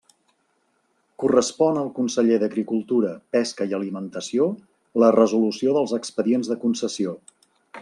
[1.23, 4.49] Correspon al conseller d'Agricultura, Pesca i Alimentació
[5.05, 7.17] la resolució dels expedients de concessió.